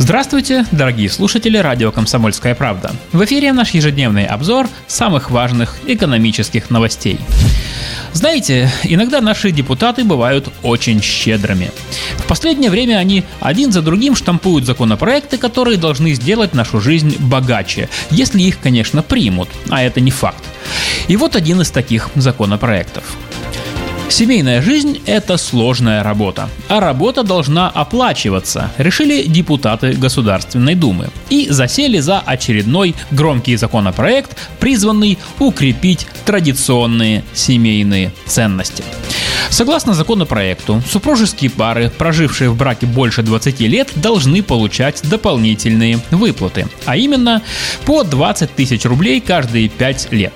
Здравствуйте, 0.00 0.64
дорогие 0.70 1.10
слушатели 1.10 1.58
радио 1.58 1.90
«Комсомольская 1.90 2.54
правда». 2.54 2.92
В 3.12 3.24
эфире 3.24 3.52
наш 3.52 3.70
ежедневный 3.70 4.26
обзор 4.26 4.68
самых 4.86 5.32
важных 5.32 5.76
экономических 5.86 6.70
новостей. 6.70 7.18
Знаете, 8.12 8.70
иногда 8.84 9.20
наши 9.20 9.50
депутаты 9.50 10.04
бывают 10.04 10.50
очень 10.62 11.02
щедрыми. 11.02 11.72
В 12.16 12.26
последнее 12.28 12.70
время 12.70 12.98
они 12.98 13.24
один 13.40 13.72
за 13.72 13.82
другим 13.82 14.14
штампуют 14.14 14.66
законопроекты, 14.66 15.36
которые 15.36 15.78
должны 15.78 16.14
сделать 16.14 16.54
нашу 16.54 16.80
жизнь 16.80 17.16
богаче, 17.18 17.88
если 18.10 18.40
их, 18.40 18.60
конечно, 18.60 19.02
примут, 19.02 19.48
а 19.68 19.82
это 19.82 20.00
не 20.00 20.12
факт. 20.12 20.44
И 21.08 21.16
вот 21.16 21.34
один 21.34 21.60
из 21.60 21.72
таких 21.72 22.08
законопроектов– 22.14 23.02
Семейная 24.10 24.62
жизнь– 24.62 25.00
это 25.06 25.36
сложная 25.36 26.02
работа, 26.02 26.48
а 26.68 26.80
работа 26.80 27.22
должна 27.22 27.68
оплачиваться, 27.68 28.72
решили 28.78 29.22
депутаты 29.24 29.92
Государственной 29.92 30.74
Думы. 30.74 31.10
И 31.28 31.48
засели 31.50 31.98
за 31.98 32.18
очередной 32.18 32.94
громкий 33.10 33.54
законопроект, 33.56 34.36
призванный 34.60 35.18
укрепить 35.38 36.06
традиционные 36.24 37.22
семейные 37.34 38.12
ценности. 38.26 38.82
Согласно 39.50 39.92
законопроекту, 39.94 40.82
супружеские 40.90 41.50
пары, 41.50 41.90
прожившие 41.90 42.50
в 42.50 42.56
браке 42.56 42.86
больше 42.86 43.22
20 43.22 43.60
лет, 43.60 43.90
должны 43.94 44.42
получать 44.42 45.00
дополнительные 45.08 46.00
выплаты, 46.10 46.66
а 46.86 46.96
именно 46.96 47.42
по 47.84 48.04
20 48.04 48.54
тысяч 48.54 48.84
рублей 48.84 49.20
каждые 49.20 49.68
5 49.68 50.12
лет. 50.12 50.32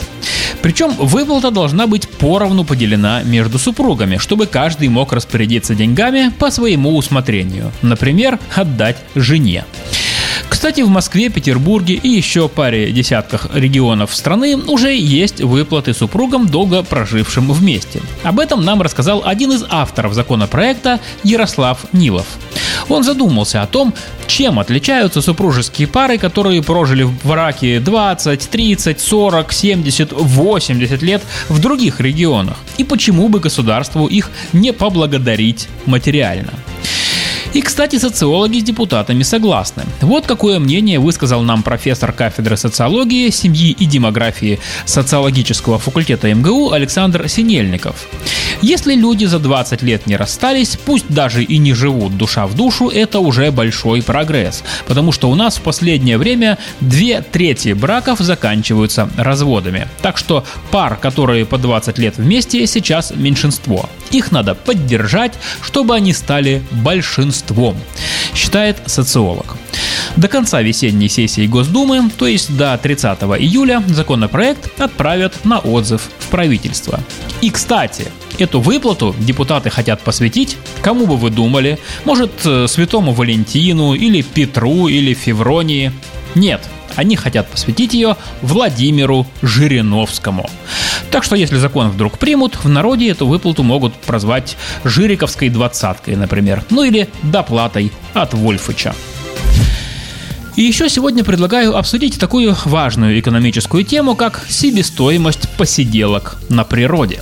Причем 0.62 0.92
выплата 0.92 1.50
должна 1.50 1.86
быть 1.86 2.08
поровну 2.08 2.64
поделена 2.64 3.22
между 3.24 3.58
супругами, 3.58 4.16
чтобы 4.16 4.46
каждый 4.46 4.88
мог 4.88 5.12
распорядиться 5.12 5.74
деньгами 5.74 6.32
по 6.38 6.50
своему 6.50 6.96
усмотрению. 6.96 7.72
Например, 7.82 8.38
отдать 8.54 8.96
жене. 9.14 9.64
Кстати, 10.48 10.82
в 10.82 10.88
Москве, 10.88 11.28
Петербурге 11.28 11.94
и 11.94 12.08
еще 12.08 12.48
паре 12.48 12.92
десятках 12.92 13.48
регионов 13.52 14.14
страны 14.14 14.56
уже 14.56 14.94
есть 14.94 15.40
выплаты 15.40 15.92
супругам, 15.92 16.46
долго 16.46 16.84
прожившим 16.84 17.50
вместе. 17.50 18.00
Об 18.22 18.38
этом 18.38 18.64
нам 18.64 18.80
рассказал 18.80 19.22
один 19.24 19.50
из 19.50 19.64
авторов 19.68 20.14
законопроекта 20.14 21.00
Ярослав 21.24 21.84
Нилов. 21.92 22.26
Он 22.88 23.04
задумался 23.04 23.62
о 23.62 23.66
том, 23.66 23.94
чем 24.26 24.58
отличаются 24.58 25.22
супружеские 25.22 25.88
пары, 25.88 26.18
которые 26.18 26.62
прожили 26.62 27.02
в 27.02 27.26
браке 27.26 27.80
20, 27.80 28.50
30, 28.50 29.00
40, 29.00 29.52
70, 29.52 30.12
80 30.12 31.02
лет 31.02 31.22
в 31.48 31.60
других 31.60 32.00
регионах, 32.00 32.56
и 32.78 32.84
почему 32.84 33.28
бы 33.28 33.40
государству 33.40 34.06
их 34.06 34.30
не 34.52 34.72
поблагодарить 34.72 35.68
материально. 35.86 36.52
И, 37.54 37.60
кстати, 37.60 37.98
социологи 37.98 38.60
с 38.60 38.62
депутатами 38.62 39.22
согласны. 39.22 39.82
Вот 40.00 40.26
какое 40.26 40.58
мнение 40.58 40.98
высказал 40.98 41.42
нам 41.42 41.62
профессор 41.62 42.12
кафедры 42.12 42.56
социологии, 42.56 43.28
семьи 43.28 43.76
и 43.78 43.84
демографии 43.84 44.58
социологического 44.86 45.78
факультета 45.78 46.32
МГУ 46.32 46.72
Александр 46.72 47.28
Синельников. 47.28 48.08
Если 48.62 48.94
люди 48.94 49.24
за 49.24 49.40
20 49.40 49.82
лет 49.82 50.06
не 50.06 50.16
расстались, 50.16 50.78
пусть 50.84 51.08
даже 51.08 51.42
и 51.42 51.58
не 51.58 51.74
живут 51.74 52.16
душа 52.16 52.46
в 52.46 52.54
душу, 52.54 52.88
это 52.88 53.18
уже 53.18 53.50
большой 53.50 54.02
прогресс. 54.02 54.62
Потому 54.86 55.10
что 55.10 55.28
у 55.28 55.34
нас 55.34 55.56
в 55.56 55.62
последнее 55.62 56.16
время 56.16 56.58
две 56.80 57.22
трети 57.22 57.72
браков 57.72 58.20
заканчиваются 58.20 59.10
разводами. 59.16 59.88
Так 60.00 60.16
что 60.16 60.44
пар, 60.70 60.96
которые 60.96 61.44
по 61.44 61.58
20 61.58 61.98
лет 61.98 62.16
вместе, 62.18 62.64
сейчас 62.68 63.12
меньшинство. 63.16 63.90
Их 64.12 64.30
надо 64.30 64.54
поддержать, 64.54 65.32
чтобы 65.60 65.96
они 65.96 66.12
стали 66.12 66.62
большинством, 66.70 67.76
считает 68.32 68.78
социолог. 68.86 69.56
До 70.16 70.28
конца 70.28 70.62
весенней 70.62 71.08
сессии 71.08 71.46
Госдумы, 71.46 72.10
то 72.16 72.28
есть 72.28 72.56
до 72.56 72.78
30 72.80 73.22
июля, 73.40 73.82
законопроект 73.88 74.80
отправят 74.80 75.44
на 75.44 75.58
отзыв 75.58 76.02
в 76.20 76.28
правительство. 76.28 77.00
И, 77.40 77.50
кстати, 77.50 78.06
эту 78.38 78.60
выплату 78.60 79.14
депутаты 79.18 79.70
хотят 79.70 80.00
посвятить, 80.00 80.56
кому 80.82 81.06
бы 81.06 81.16
вы 81.16 81.30
думали, 81.30 81.78
может, 82.04 82.32
э, 82.44 82.66
святому 82.68 83.12
Валентину, 83.12 83.94
или 83.94 84.22
Петру, 84.22 84.88
или 84.88 85.14
Февронии. 85.14 85.92
Нет, 86.34 86.68
они 86.96 87.16
хотят 87.16 87.48
посвятить 87.48 87.94
ее 87.94 88.16
Владимиру 88.40 89.26
Жириновскому. 89.42 90.48
Так 91.10 91.24
что 91.24 91.36
если 91.36 91.56
закон 91.56 91.90
вдруг 91.90 92.18
примут, 92.18 92.56
в 92.64 92.68
народе 92.68 93.10
эту 93.10 93.26
выплату 93.26 93.62
могут 93.62 93.94
прозвать 93.94 94.56
Жириковской 94.84 95.48
двадцаткой, 95.48 96.16
например, 96.16 96.64
ну 96.70 96.84
или 96.84 97.08
доплатой 97.22 97.92
от 98.14 98.34
Вольфыча. 98.34 98.94
И 100.54 100.62
еще 100.62 100.90
сегодня 100.90 101.24
предлагаю 101.24 101.76
обсудить 101.76 102.18
такую 102.18 102.54
важную 102.66 103.18
экономическую 103.18 103.84
тему, 103.84 104.14
как 104.14 104.44
себестоимость 104.48 105.48
посиделок 105.56 106.36
на 106.50 106.64
природе. 106.64 107.20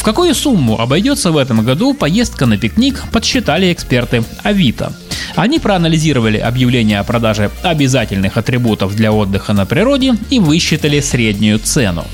В 0.00 0.02
какую 0.02 0.34
сумму 0.34 0.80
обойдется 0.80 1.30
в 1.30 1.36
этом 1.36 1.62
году 1.62 1.92
поездка 1.92 2.46
на 2.46 2.56
пикник, 2.56 3.04
подсчитали 3.12 3.70
эксперты 3.70 4.24
Авито– 4.42 4.94
они 5.36 5.58
проанализировали 5.58 6.38
объявление 6.38 6.98
о 7.00 7.04
продаже 7.04 7.50
обязательных 7.62 8.36
атрибутов 8.36 8.96
для 8.96 9.12
отдыха 9.12 9.52
на 9.52 9.66
природе 9.66 10.16
и 10.30 10.38
высчитали 10.38 11.00
среднюю 11.00 11.58
цену. 11.58 12.04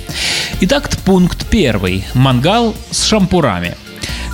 Итак, 0.60 0.90
пункт 1.04 1.46
первый. 1.48 2.04
Мангал 2.14 2.74
с 2.90 3.04
шампурами– 3.04 3.76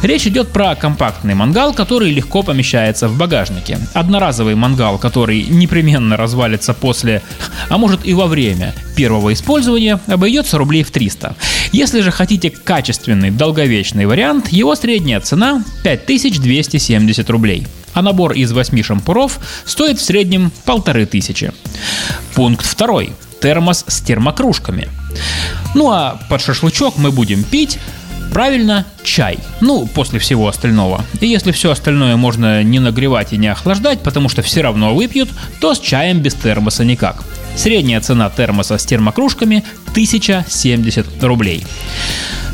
Речь 0.03 0.27
идет 0.27 0.49
про 0.49 0.75
компактный 0.75 1.35
мангал, 1.35 1.73
который 1.73 2.11
легко 2.11 2.43
помещается 2.43 3.09
в 3.09 3.17
багажнике. 3.17 3.79
Одноразовый 3.95 4.57
мангал, 4.57 4.99
который 4.99 5.45
непременно 5.45 6.17
развалится 6.17 6.75
после, 6.75 7.23
а 7.69 7.79
может 7.79 8.05
и 8.05 8.13
во 8.13 8.27
время 8.27 8.75
первого 8.97 9.33
использования, 9.33 10.01
обойдется 10.09 10.59
рублей 10.59 10.83
в 10.83 10.91
300. 10.91 11.37
Если 11.71 12.01
же 12.01 12.11
хотите 12.11 12.51
качественный 12.51 13.31
долговечный 13.31 14.07
вариант, 14.07 14.49
его 14.49 14.75
средняя 14.75 15.21
цена 15.21 15.63
5270 15.85 17.31
рублей 17.31 17.67
а 17.95 18.03
набор 18.03 18.33
из 18.33 18.53
8 18.53 18.83
шампуров 18.83 19.39
стоит 19.65 19.99
в 19.99 20.03
среднем 20.03 20.51
полторы 20.65 21.07
тысячи. 21.07 21.53
Пункт 22.35 22.65
второй. 22.65 23.13
Термос 23.41 23.85
с 23.87 24.01
термокружками. 24.01 24.89
Ну 25.75 25.91
а 25.91 26.21
под 26.29 26.41
шашлычок 26.41 26.97
мы 26.97 27.11
будем 27.11 27.43
пить 27.45 27.79
Правильно, 28.33 28.87
чай. 29.05 29.39
Ну, 29.61 29.87
после 29.87 30.19
всего 30.19 30.49
остального. 30.49 31.05
И 31.21 31.27
если 31.27 31.53
все 31.53 31.71
остальное 31.71 32.17
можно 32.17 32.63
не 32.63 32.79
нагревать 32.79 33.35
и 33.35 33.37
не 33.37 33.49
охлаждать, 33.49 34.01
потому 34.01 34.31
что 34.31 34.41
все 34.41 34.63
равно 34.63 34.95
выпьют, 34.95 35.29
то 35.61 35.75
с 35.75 35.81
чаем 35.81 36.21
без 36.21 36.35
термоса 36.35 36.85
никак. 36.85 37.23
Средняя 37.57 38.01
цена 38.01 38.31
термоса 38.31 38.79
с 38.79 38.87
термокружками 38.87 39.65
1070 39.91 41.23
рублей. 41.23 41.67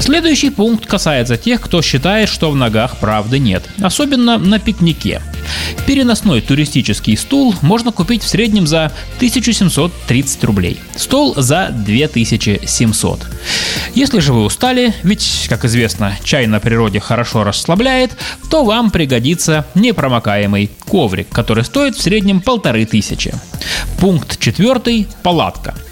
Следующий 0.01 0.51
пункт 0.51 0.87
касается 0.87 1.37
тех, 1.37 1.61
кто 1.61 1.81
считает, 1.83 2.29
что 2.29 2.51
в 2.51 2.57
ногах 2.57 2.97
правды 2.97 3.39
нет, 3.39 3.65
особенно 3.81 4.39
на 4.39 4.59
пикнике. 4.59 5.23
Переносной 5.87 6.41
туристический 6.41 7.17
стул 7.17 7.55
можно 7.63 7.93
купить 7.93 8.23
в 8.23 8.29
среднем 8.29 8.67
за 8.67 8.93
1730 9.17 10.45
рублей, 10.45 10.81
стол 10.97 11.35
за 11.37 11.69
2700. 11.71 13.27
Если 13.95 14.21
же 14.21 14.33
вы 14.33 14.45
устали, 14.45 14.95
ведь, 15.03 15.47
как 15.49 15.65
известно, 15.65 16.17
чай 16.23 16.47
на 16.47 16.61
природе 16.61 17.01
хорошо 17.01 17.45
расслабляет, 17.45 18.13
то 18.51 18.65
вам 18.65 18.91
пригодится 18.91 19.67
непромокаемый 19.75 20.71
коврик, 20.87 21.29
который 21.31 21.65
стоит 21.65 21.97
в 21.97 22.03
среднем 22.03 22.41
полторы 22.41 22.85
тысячи. 22.85 23.35
Пункт 23.99 24.39
четвертый– 24.39 25.09
палатка– 25.23 25.75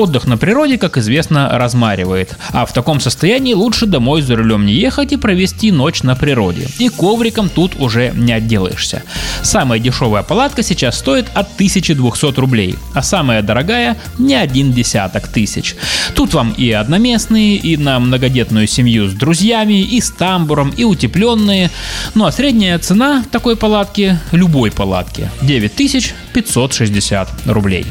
Отдых 0.00 0.26
на 0.26 0.38
природе, 0.38 0.78
как 0.78 0.96
известно, 0.96 1.50
размаривает, 1.52 2.34
а 2.52 2.64
в 2.64 2.72
таком 2.72 3.00
состоянии 3.00 3.52
лучше 3.52 3.84
домой 3.84 4.22
за 4.22 4.34
рулем 4.34 4.64
не 4.64 4.72
ехать 4.72 5.12
и 5.12 5.18
провести 5.18 5.70
ночь 5.70 6.02
на 6.02 6.16
природе. 6.16 6.68
И 6.78 6.88
ковриком 6.88 7.50
тут 7.50 7.72
уже 7.78 8.10
не 8.16 8.32
отделаешься. 8.32 9.02
Самая 9.42 9.78
дешевая 9.78 10.22
палатка 10.22 10.62
сейчас 10.62 10.98
стоит 10.98 11.26
от 11.34 11.52
1200 11.52 12.40
рублей, 12.40 12.76
а 12.94 13.02
самая 13.02 13.42
дорогая 13.42 13.98
не 14.16 14.34
один 14.34 14.72
десяток 14.72 15.28
тысяч. 15.28 15.76
Тут 16.14 16.32
вам 16.32 16.52
и 16.52 16.70
одноместные, 16.70 17.56
и 17.56 17.76
на 17.76 18.00
многодетную 18.00 18.66
семью 18.68 19.06
с 19.06 19.12
друзьями, 19.12 19.82
и 19.82 20.00
с 20.00 20.10
тамбуром, 20.12 20.70
и 20.70 20.84
утепленные. 20.84 21.70
Ну 22.14 22.24
а 22.24 22.32
средняя 22.32 22.78
цена 22.78 23.22
такой 23.30 23.54
палатки, 23.54 24.18
любой 24.32 24.70
палатки, 24.70 25.28
9560 25.42 27.28
рублей. 27.48 27.84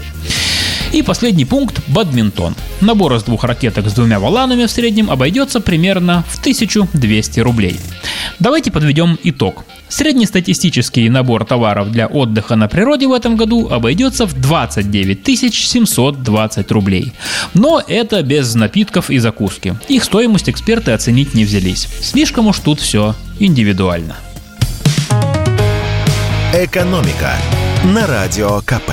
И 0.92 1.04
последний 1.04 1.46
пункт– 1.46 1.82
бадминтон. 1.88 2.56
Набор 2.82 3.14
из 3.14 3.24
двух 3.24 3.44
ракеток 3.44 3.88
с 3.90 3.94
двумя 3.94 4.20
валанами 4.20 4.66
в 4.66 4.72
среднем 4.72 5.12
обойдется 5.12 5.60
примерно 5.62 6.24
в 6.28 6.40
1200 6.40 7.40
рублей. 7.42 7.80
Давайте 8.40 8.72
подведем 8.72 9.20
итог. 9.24 9.66
Среднестатистический 9.88 11.10
набор 11.10 11.46
товаров 11.46 11.92
для 11.92 12.08
отдыха 12.08 12.56
на 12.56 12.68
природе 12.68 13.08
в 13.08 13.14
этом 13.14 13.36
году 13.36 13.70
обойдется 13.70 14.26
в 14.26 14.34
29 14.34 15.56
720 15.56 16.72
рублей. 16.72 17.14
Но 17.54 17.82
это 17.86 18.24
без 18.24 18.56
напитков 18.56 19.12
и 19.12 19.20
закуски. 19.20 19.76
Их 19.90 20.04
стоимость 20.04 20.50
эксперты 20.50 20.92
оценить 20.92 21.36
не 21.36 21.46
взялись. 21.46 21.88
Слишком 22.02 22.48
уж 22.48 22.60
тут 22.60 22.80
все 22.80 23.16
индивидуально. 23.40 24.16
«Экономика» 26.54 27.34
на 27.84 28.08
Радио 28.08 28.62
КП. 28.62 28.92